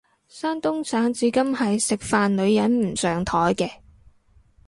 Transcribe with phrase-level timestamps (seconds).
[0.27, 3.71] 山東省至今係食飯女人唔上枱嘅